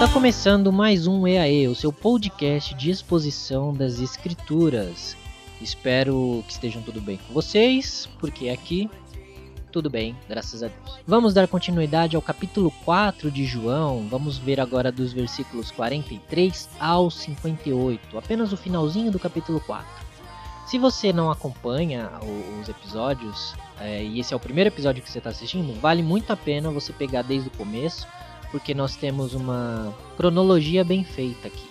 [0.00, 5.14] Está começando mais um EAE, o seu podcast de exposição das escrituras.
[5.60, 8.88] Espero que estejam tudo bem com vocês, porque aqui
[9.70, 11.00] tudo bem, graças a Deus.
[11.06, 14.08] Vamos dar continuidade ao capítulo 4 de João.
[14.08, 19.86] Vamos ver agora dos versículos 43 ao 58, apenas o finalzinho do capítulo 4.
[20.66, 22.10] Se você não acompanha
[22.58, 26.32] os episódios, é, e esse é o primeiro episódio que você está assistindo, vale muito
[26.32, 28.08] a pena você pegar desde o começo,
[28.50, 31.70] porque nós temos uma cronologia bem feita aqui.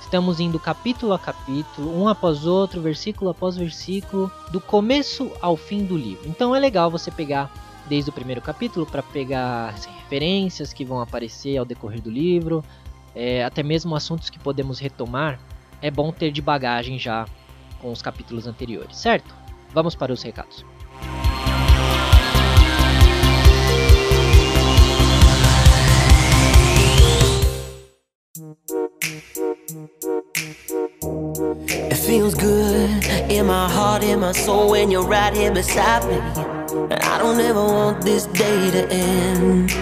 [0.00, 5.84] Estamos indo capítulo a capítulo, um após outro, versículo após versículo, do começo ao fim
[5.84, 6.28] do livro.
[6.28, 7.52] Então é legal você pegar
[7.88, 12.62] desde o primeiro capítulo para pegar as referências que vão aparecer ao decorrer do livro,
[13.14, 15.40] é, até mesmo assuntos que podemos retomar.
[15.82, 17.26] É bom ter de bagagem já
[17.80, 19.34] com os capítulos anteriores, certo?
[19.72, 20.64] Vamos para os recados.
[31.90, 36.16] It feels good in my heart, in my soul when you're right here beside me.
[36.90, 39.72] I don't ever want this day to end.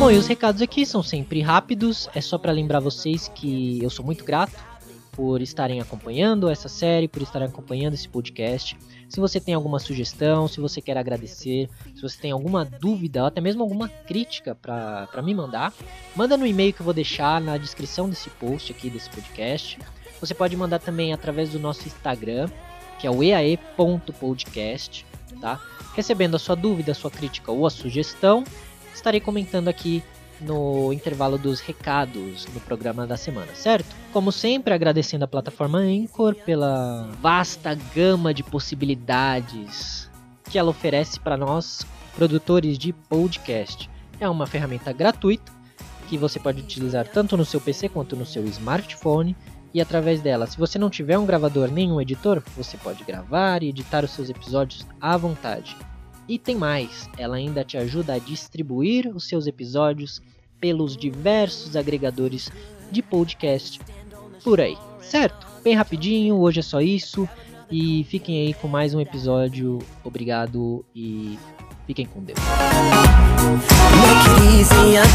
[0.00, 3.88] Bom, e os recados aqui são sempre rápidos, é só para lembrar vocês que eu
[3.88, 4.75] sou muito grato
[5.16, 8.76] por estarem acompanhando essa série, por estarem acompanhando esse podcast.
[9.08, 13.26] Se você tem alguma sugestão, se você quer agradecer, se você tem alguma dúvida ou
[13.26, 15.72] até mesmo alguma crítica para me mandar,
[16.14, 19.78] manda no e-mail que eu vou deixar na descrição desse post aqui desse podcast.
[20.20, 22.50] Você pode mandar também através do nosso Instagram,
[22.98, 25.06] que é o eae.podcast,
[25.40, 25.58] tá?
[25.94, 28.44] Recebendo a sua dúvida, a sua crítica ou a sugestão,
[28.94, 30.02] estarei comentando aqui
[30.40, 33.94] no intervalo dos recados no programa da semana, certo?
[34.12, 40.10] Como sempre, agradecendo a plataforma Anchor pela vasta gama de possibilidades
[40.50, 43.90] que ela oferece para nós, produtores de podcast.
[44.20, 45.52] É uma ferramenta gratuita
[46.08, 49.36] que você pode utilizar tanto no seu PC quanto no seu smartphone.
[49.74, 53.62] E através dela, se você não tiver um gravador nem um editor, você pode gravar
[53.62, 55.76] e editar os seus episódios à vontade.
[56.28, 60.20] E tem mais, ela ainda te ajuda a distribuir os seus episódios
[60.60, 62.50] pelos diversos agregadores
[62.90, 63.80] de podcast
[64.42, 65.46] por aí, certo?
[65.62, 67.28] Bem rapidinho, hoje é só isso
[67.70, 69.78] e fiquem aí com mais um episódio.
[70.02, 71.38] Obrigado e
[71.86, 72.38] fiquem com Deus.
[74.00, 75.06] Make it yeah.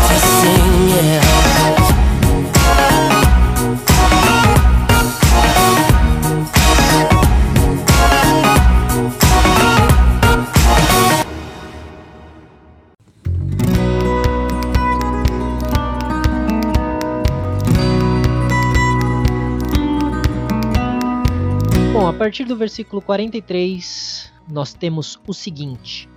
[22.21, 26.07] Partir do versículo 43, nós temos o seguinte: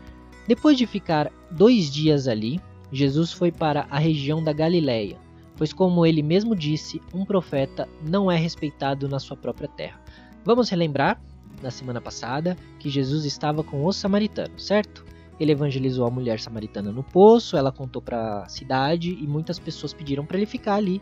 [0.46, 2.60] Depois de ficar dois dias ali,
[2.92, 5.16] Jesus foi para a região da Galiléia,
[5.56, 9.98] pois, como ele mesmo disse, um profeta não é respeitado na sua própria terra.
[10.44, 11.18] Vamos relembrar,
[11.62, 15.06] na semana passada, que Jesus estava com os samaritanos, certo?
[15.40, 19.94] Ele evangelizou a mulher samaritana no poço, ela contou para a cidade e muitas pessoas
[19.94, 21.00] pediram para ele ficar ali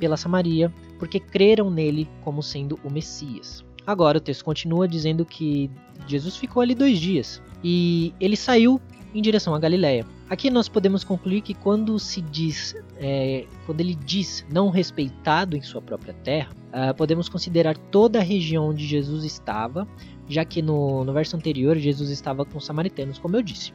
[0.00, 3.67] pela Samaria, porque creram nele como sendo o Messias.
[3.88, 5.70] Agora o texto continua dizendo que
[6.06, 8.78] Jesus ficou ali dois dias e ele saiu
[9.14, 10.04] em direção à Galiléia.
[10.28, 15.62] Aqui nós podemos concluir que quando se diz, é, quando ele diz não respeitado em
[15.62, 19.88] sua própria terra, ah, podemos considerar toda a região onde Jesus estava,
[20.28, 23.72] já que no, no verso anterior Jesus estava com os samaritanos, como eu disse.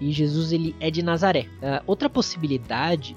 [0.00, 1.46] E Jesus ele é de Nazaré.
[1.62, 3.14] Ah, outra possibilidade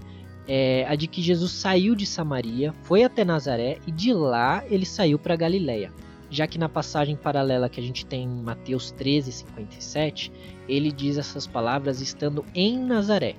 [0.50, 4.86] é a de que Jesus saiu de Samaria, foi até Nazaré e de lá ele
[4.86, 5.94] saiu para Galiléia
[6.36, 10.32] já que na passagem paralela que a gente tem em Mateus 13, 57,
[10.68, 13.36] ele diz essas palavras estando em Nazaré,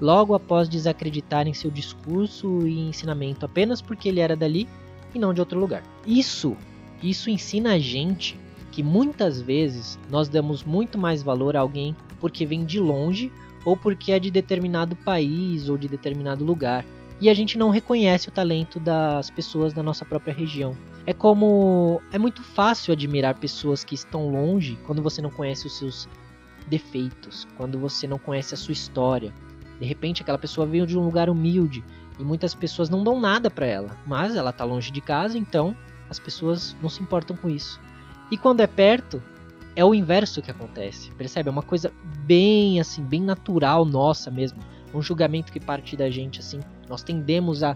[0.00, 4.66] logo após desacreditar em seu discurso e ensinamento apenas porque ele era dali
[5.14, 5.82] e não de outro lugar.
[6.06, 6.56] Isso,
[7.02, 8.38] isso ensina a gente
[8.72, 13.30] que muitas vezes nós damos muito mais valor a alguém porque vem de longe
[13.64, 16.84] ou porque é de determinado país ou de determinado lugar.
[17.20, 20.74] E a gente não reconhece o talento das pessoas da nossa própria região.
[21.08, 22.02] É como.
[22.12, 26.06] É muito fácil admirar pessoas que estão longe quando você não conhece os seus
[26.66, 29.32] defeitos, quando você não conhece a sua história.
[29.80, 31.82] De repente, aquela pessoa veio de um lugar humilde
[32.18, 35.74] e muitas pessoas não dão nada para ela, mas ela tá longe de casa, então
[36.10, 37.80] as pessoas não se importam com isso.
[38.30, 39.22] E quando é perto,
[39.74, 41.10] é o inverso que acontece.
[41.12, 41.48] Percebe?
[41.48, 41.90] É uma coisa
[42.26, 44.58] bem assim, bem natural nossa mesmo.
[44.92, 46.60] Um julgamento que parte da gente assim.
[46.86, 47.74] Nós tendemos a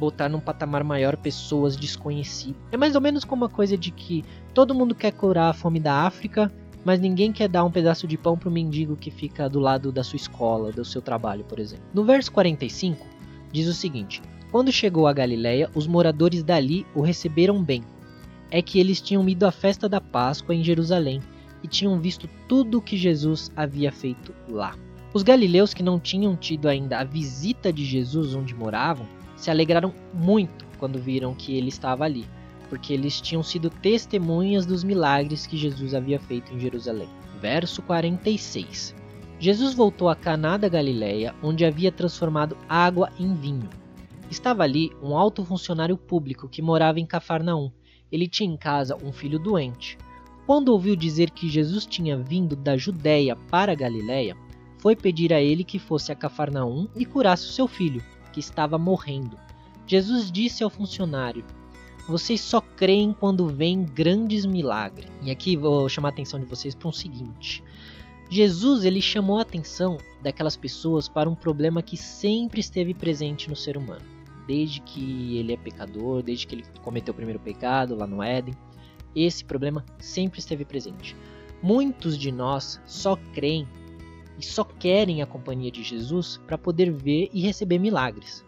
[0.00, 2.56] botar num patamar maior pessoas desconhecidas.
[2.72, 4.24] É mais ou menos como uma coisa de que
[4.54, 6.50] todo mundo quer curar a fome da África,
[6.82, 9.92] mas ninguém quer dar um pedaço de pão para o mendigo que fica do lado
[9.92, 11.84] da sua escola, do seu trabalho, por exemplo.
[11.92, 13.06] No verso 45,
[13.52, 17.84] diz o seguinte: Quando chegou a Galiléia, os moradores dali o receberam bem.
[18.50, 21.20] É que eles tinham ido à festa da Páscoa em Jerusalém
[21.62, 24.74] e tinham visto tudo o que Jesus havia feito lá.
[25.12, 29.06] Os galileus que não tinham tido ainda a visita de Jesus onde moravam
[29.40, 32.26] se alegraram muito quando viram que ele estava ali,
[32.68, 37.08] porque eles tinham sido testemunhas dos milagres que Jesus havia feito em Jerusalém.
[37.40, 38.94] Verso 46.
[39.38, 43.70] Jesus voltou a Caná da Galileia, onde havia transformado água em vinho.
[44.30, 47.72] Estava ali um alto funcionário público que morava em Cafarnaum.
[48.12, 49.96] Ele tinha em casa um filho doente.
[50.46, 54.36] Quando ouviu dizer que Jesus tinha vindo da Judéia para a Galiléia,
[54.76, 58.78] foi pedir a ele que fosse a Cafarnaum e curasse o seu filho que estava
[58.78, 59.38] morrendo.
[59.86, 61.44] Jesus disse ao funcionário:
[62.08, 65.10] Vocês só creem quando veem grandes milagres.
[65.22, 67.62] E aqui vou chamar a atenção de vocês para um seguinte.
[68.30, 73.56] Jesus ele chamou a atenção daquelas pessoas para um problema que sempre esteve presente no
[73.56, 74.06] ser humano,
[74.46, 78.54] desde que ele é pecador, desde que ele cometeu o primeiro pecado lá no Éden.
[79.16, 81.16] Esse problema sempre esteve presente.
[81.60, 83.66] Muitos de nós só creem
[84.40, 88.42] e só querem a companhia de Jesus para poder ver e receber milagres.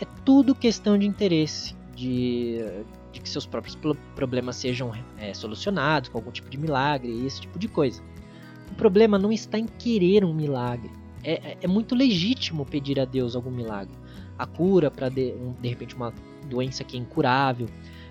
[0.00, 2.58] É tudo questão de interesse, de,
[3.10, 3.76] de que seus próprios
[4.14, 8.02] problemas sejam é, solucionados com algum tipo de milagre, esse tipo de coisa.
[8.70, 10.90] O problema não está em querer um milagre.
[11.24, 13.94] É, é, é muito legítimo pedir a Deus algum milagre.
[14.38, 16.12] A cura para de, de repente uma
[16.48, 17.66] doença que é incurável,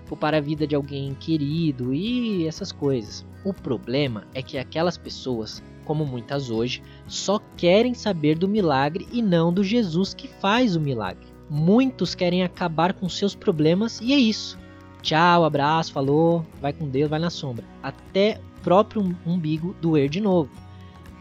[0.06, 3.24] poupar a vida de alguém querido e essas coisas.
[3.44, 9.22] O problema é que aquelas pessoas como muitas hoje, só querem saber do milagre e
[9.22, 11.26] não do Jesus que faz o milagre.
[11.48, 14.58] Muitos querem acabar com seus problemas e é isso.
[15.00, 17.64] Tchau, abraço, falou, vai com Deus, vai na sombra.
[17.82, 20.50] Até o próprio umbigo doer de novo.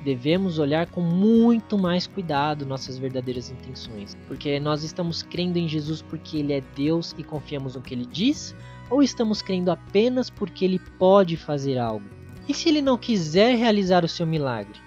[0.04, 6.02] Devemos olhar com muito mais cuidado nossas verdadeiras intenções, porque nós estamos crendo em Jesus
[6.02, 8.54] porque ele é Deus e confiamos no que ele diz,
[8.90, 12.18] ou estamos crendo apenas porque ele pode fazer algo?
[12.48, 14.80] E se ele não quiser realizar o seu milagre?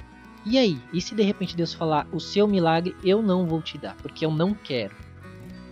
[0.47, 0.81] E aí?
[0.93, 4.25] E se de repente Deus falar: O seu milagre eu não vou te dar, porque
[4.25, 4.95] eu não quero?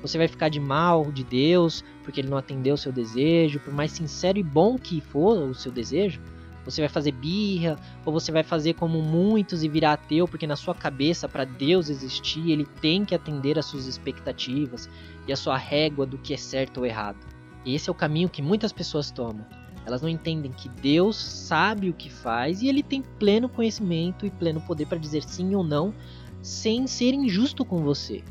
[0.03, 3.75] Você vai ficar de mal de Deus porque ele não atendeu o seu desejo, por
[3.75, 6.21] mais sincero e bom que for o seu desejo?
[6.65, 10.57] Você vai fazer birra, ou você vai fazer como muitos e virar ateu, porque na
[10.57, 14.89] sua cabeça, para Deus existir, ele tem que atender às suas expectativas
[15.27, 17.19] e a sua régua do que é certo ou errado.
[17.65, 19.47] E esse é o caminho que muitas pessoas tomam.
[19.89, 24.31] Elas não entendem que Deus sabe o que faz e ele tem pleno conhecimento e
[24.31, 25.95] pleno poder para dizer sim ou não,
[26.43, 28.23] sem ser injusto com você.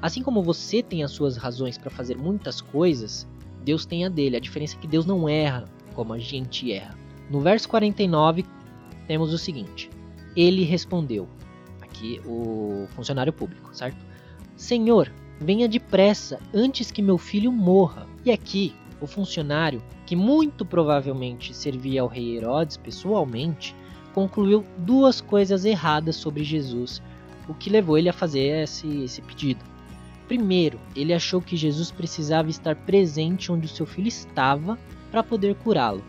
[0.00, 3.26] Assim como você tem as suas razões para fazer muitas coisas,
[3.64, 4.36] Deus tem a dele.
[4.36, 6.96] A diferença é que Deus não erra como a gente erra.
[7.28, 8.44] No verso 49
[9.08, 9.90] temos o seguinte:
[10.36, 11.28] Ele respondeu,
[11.80, 13.98] aqui o funcionário público, certo?
[14.54, 18.06] Senhor, venha depressa antes que meu filho morra.
[18.24, 23.74] E aqui o funcionário, que muito provavelmente servia ao rei Herodes pessoalmente,
[24.14, 27.02] concluiu duas coisas erradas sobre Jesus,
[27.48, 29.64] o que levou ele a fazer esse, esse pedido.
[30.28, 34.78] Primeiro, ele achou que Jesus precisava estar presente onde o seu filho estava
[35.10, 36.02] para poder curá-lo.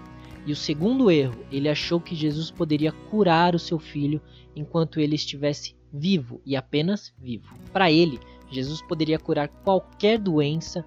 [0.45, 4.21] E o segundo erro, ele achou que Jesus poderia curar o seu filho
[4.55, 7.53] enquanto ele estivesse vivo e apenas vivo.
[7.71, 8.19] Para ele,
[8.51, 10.85] Jesus poderia curar qualquer doença,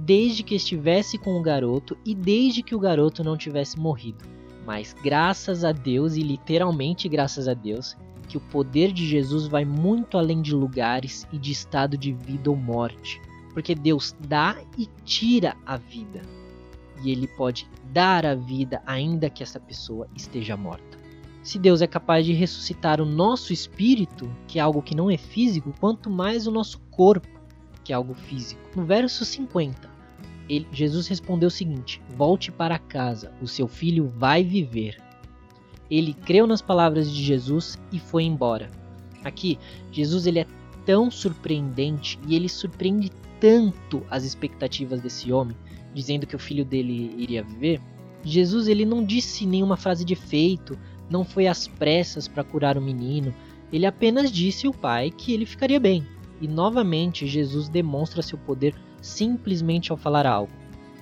[0.00, 4.24] desde que estivesse com o garoto e desde que o garoto não tivesse morrido.
[4.66, 7.96] Mas graças a Deus, e literalmente graças a Deus,
[8.28, 12.50] que o poder de Jesus vai muito além de lugares e de estado de vida
[12.50, 13.20] ou morte.
[13.52, 16.22] Porque Deus dá e tira a vida.
[17.02, 20.98] E Ele pode dar a vida ainda que essa pessoa esteja morta.
[21.42, 25.16] Se Deus é capaz de ressuscitar o nosso espírito, que é algo que não é
[25.16, 27.40] físico, quanto mais o nosso corpo,
[27.82, 28.60] que é algo físico.
[28.76, 29.89] No verso 50,
[30.50, 34.96] ele, Jesus respondeu o seguinte: Volte para casa, o seu filho vai viver.
[35.88, 38.68] Ele creu nas palavras de Jesus e foi embora.
[39.22, 39.58] Aqui,
[39.92, 40.46] Jesus ele é
[40.84, 45.56] tão surpreendente e ele surpreende tanto as expectativas desse homem,
[45.94, 47.80] dizendo que o filho dele iria viver.
[48.24, 50.76] Jesus ele não disse nenhuma frase de efeito,
[51.08, 53.34] não foi às pressas para curar o menino,
[53.72, 56.06] ele apenas disse ao pai que ele ficaria bem.
[56.40, 60.52] E novamente Jesus demonstra seu poder simplesmente ao falar algo.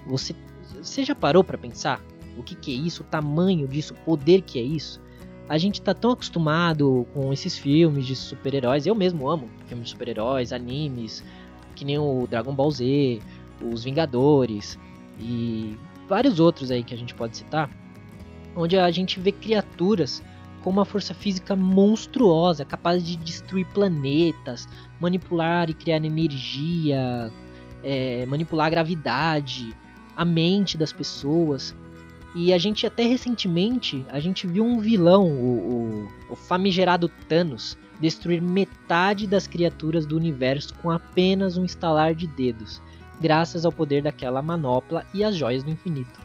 [0.06, 0.34] Você,
[0.82, 2.00] você já parou para pensar
[2.36, 5.00] o que, que é isso, o tamanho disso, o poder que é isso?
[5.48, 8.86] A gente tá tão acostumado com esses filmes de super-heróis.
[8.86, 11.24] Eu mesmo amo filmes de super-heróis, animes,
[11.74, 13.20] que nem o Dragon Ball Z,
[13.62, 14.78] os Vingadores
[15.18, 15.76] e
[16.08, 17.70] vários outros aí que a gente pode citar,
[18.54, 20.22] onde a gente vê criaturas
[20.62, 24.68] com uma força física monstruosa, capaz de destruir planetas,
[25.00, 27.32] manipular e criar energia,
[27.82, 29.74] é, manipular a gravidade,
[30.16, 31.74] a mente das pessoas.
[32.34, 37.76] E a gente até recentemente a gente viu um vilão, o, o, o famigerado Thanos,
[38.00, 42.80] destruir metade das criaturas do universo com apenas um estalar de dedos,
[43.20, 46.20] graças ao poder daquela manopla e as joias do infinito.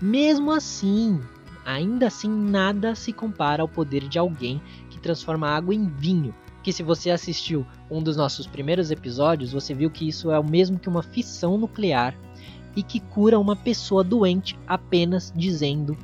[0.00, 1.20] Mesmo assim,
[1.64, 6.34] ainda assim nada se compara ao poder de alguém que transforma água em vinho.
[6.64, 10.44] Que se você assistiu um dos nossos primeiros episódios, você viu que isso é o
[10.44, 12.16] mesmo que uma fissão nuclear
[12.74, 15.96] e que cura uma pessoa doente apenas dizendo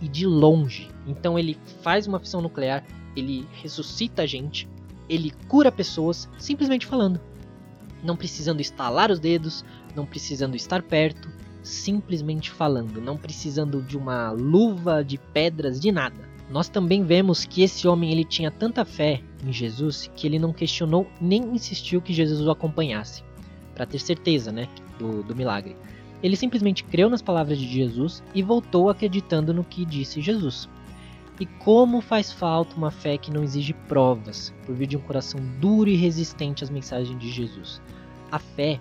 [0.00, 0.88] e de longe.
[1.06, 2.84] Então ele faz uma fissão nuclear,
[3.16, 4.68] ele ressuscita a gente,
[5.08, 7.20] ele cura pessoas simplesmente falando.
[8.02, 11.28] Não precisando estalar os dedos, não precisando estar perto,
[11.64, 16.25] simplesmente falando, não precisando de uma luva de pedras, de nada.
[16.48, 20.52] Nós também vemos que esse homem ele tinha tanta fé em Jesus que ele não
[20.52, 23.22] questionou nem insistiu que Jesus o acompanhasse,
[23.74, 25.76] para ter certeza, né, do, do milagre.
[26.22, 30.68] Ele simplesmente creu nas palavras de Jesus e voltou acreditando no que disse Jesus.
[31.38, 35.38] E como faz falta uma fé que não exige provas, por vir de um coração
[35.60, 37.82] duro e resistente às mensagens de Jesus.
[38.32, 38.80] A fé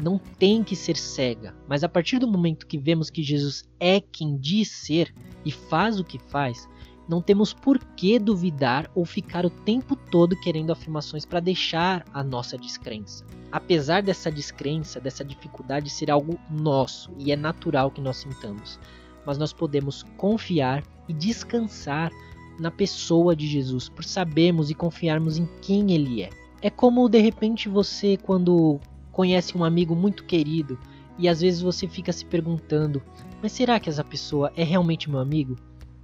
[0.00, 4.00] não tem que ser cega, mas a partir do momento que vemos que Jesus é
[4.00, 5.12] quem diz ser
[5.44, 6.68] e faz o que faz,
[7.08, 12.22] não temos por que duvidar ou ficar o tempo todo querendo afirmações para deixar a
[12.22, 13.24] nossa descrença.
[13.50, 18.78] Apesar dessa descrença, dessa dificuldade ser algo nosso e é natural que nós sintamos,
[19.24, 22.12] mas nós podemos confiar e descansar
[22.60, 26.30] na pessoa de Jesus por sabermos e confiarmos em quem ele é.
[26.60, 28.80] É como de repente você, quando
[29.12, 30.78] conhece um amigo muito querido
[31.18, 33.02] e às vezes você fica se perguntando:
[33.42, 35.56] mas será que essa pessoa é realmente meu amigo?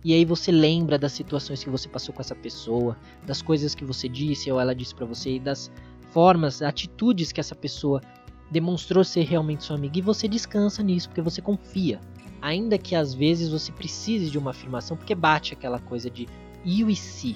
[0.05, 2.95] E aí você lembra das situações que você passou com essa pessoa,
[3.27, 5.71] das coisas que você disse ou ela disse para você e das
[6.11, 8.03] formas, atitudes que essa pessoa
[8.51, 11.99] demonstrou ser realmente sua amiga e você descansa nisso porque você confia.
[12.43, 16.29] Ainda que às vezes você precise de uma afirmação porque bate aquela coisa de
[16.67, 17.35] eu e se.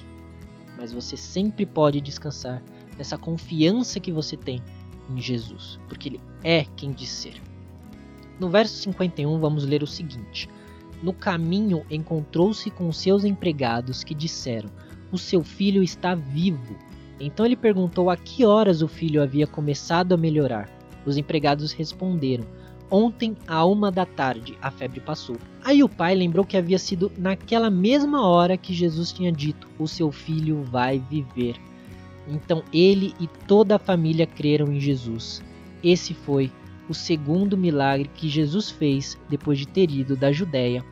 [0.77, 2.61] Mas você sempre pode descansar
[2.95, 4.61] nessa confiança que você tem
[5.09, 7.41] em Jesus, porque ele é quem diz ser.
[8.39, 10.47] No verso 51, vamos ler o seguinte:
[11.01, 14.69] No caminho encontrou-se com seus empregados que disseram:
[15.11, 16.75] O seu filho está vivo.
[17.19, 20.69] Então ele perguntou a que horas o filho havia começado a melhorar.
[21.05, 22.45] Os empregados responderam:
[22.91, 25.37] Ontem, à uma da tarde, a febre passou.
[25.63, 29.87] Aí o pai lembrou que havia sido naquela mesma hora que Jesus tinha dito: O
[29.87, 31.55] seu filho vai viver.
[32.27, 35.41] Então ele e toda a família creram em Jesus.
[35.83, 36.51] Esse foi
[36.89, 40.83] o segundo milagre que Jesus fez depois de ter ido da Judéia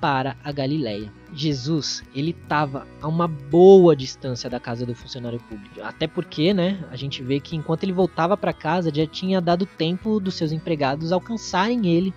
[0.00, 1.12] para a Galiléia.
[1.32, 5.80] Jesus, ele estava a uma boa distância da casa do funcionário público.
[5.82, 9.66] Até porque, né, a gente vê que enquanto ele voltava para casa, já tinha dado
[9.66, 12.14] tempo dos seus empregados alcançarem ele,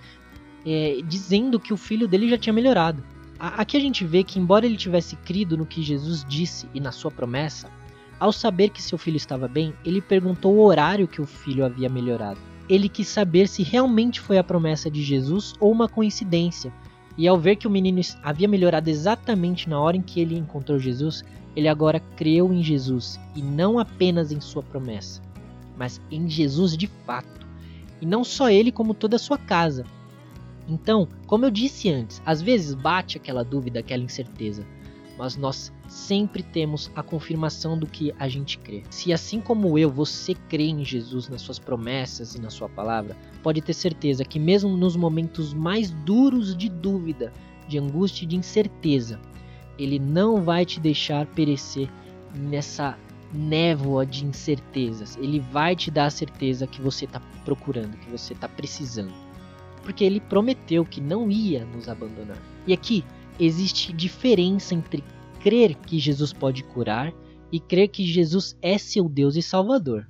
[0.64, 3.02] é, dizendo que o filho dele já tinha melhorado.
[3.38, 6.92] Aqui a gente vê que, embora ele tivesse crido no que Jesus disse e na
[6.92, 7.68] sua promessa,
[8.20, 11.88] ao saber que seu filho estava bem, ele perguntou o horário que o filho havia
[11.88, 12.38] melhorado.
[12.72, 16.72] Ele quis saber se realmente foi a promessa de Jesus ou uma coincidência.
[17.18, 20.78] E ao ver que o menino havia melhorado exatamente na hora em que ele encontrou
[20.78, 21.22] Jesus,
[21.54, 25.20] ele agora creu em Jesus e não apenas em sua promessa,
[25.76, 27.46] mas em Jesus de fato.
[28.00, 29.84] E não só ele, como toda a sua casa.
[30.66, 34.64] Então, como eu disse antes, às vezes bate aquela dúvida, aquela incerteza
[35.22, 38.82] mas nós sempre temos a confirmação do que a gente crê.
[38.90, 43.16] Se assim como eu, você crê em Jesus, nas suas promessas e na sua palavra,
[43.40, 47.32] pode ter certeza que mesmo nos momentos mais duros de dúvida,
[47.68, 49.20] de angústia e de incerteza,
[49.78, 51.88] ele não vai te deixar perecer
[52.34, 52.98] nessa
[53.32, 55.16] névoa de incertezas.
[55.18, 59.14] Ele vai te dar a certeza que você está procurando, que você está precisando.
[59.84, 62.38] Porque ele prometeu que não ia nos abandonar.
[62.66, 63.04] E aqui,
[63.38, 65.02] existe diferença entre
[65.40, 67.12] crer que Jesus pode curar
[67.50, 70.08] e crer que Jesus é seu Deus e Salvador.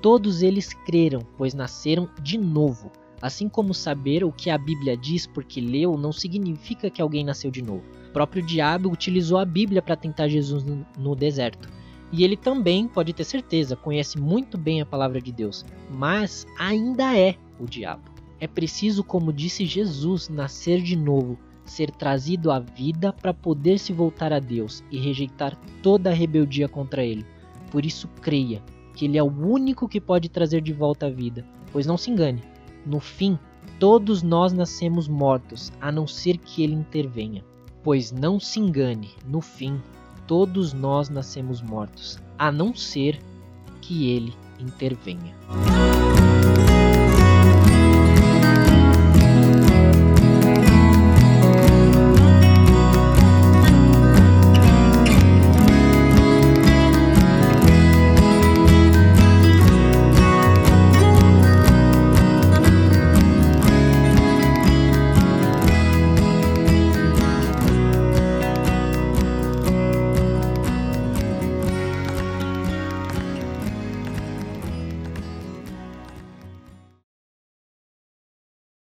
[0.00, 2.90] Todos eles creram, pois nasceram de novo.
[3.20, 7.50] Assim como saber o que a Bíblia diz porque leu não significa que alguém nasceu
[7.50, 7.82] de novo.
[8.08, 10.64] O próprio diabo utilizou a Bíblia para tentar Jesus
[10.96, 11.68] no, deserto.
[12.12, 17.18] E ele também, pode ter certeza, conhece muito bem a palavra de Deus, mas ainda
[17.18, 18.10] é o diabo.
[18.40, 21.36] É preciso, como disse Jesus, nascer de novo,
[21.68, 26.68] ser trazido à vida para poder se voltar a Deus e rejeitar toda a rebeldia
[26.68, 27.24] contra ele.
[27.70, 28.62] Por isso, creia
[28.94, 32.10] que ele é o único que pode trazer de volta a vida, pois não se
[32.10, 32.42] engane,
[32.84, 33.38] no fim,
[33.78, 37.44] todos nós nascemos mortos, a não ser que ele intervenha.
[37.82, 39.80] Pois não se engane, no fim,
[40.26, 43.20] todos nós nascemos mortos, a não ser
[43.80, 45.34] que ele intervenha.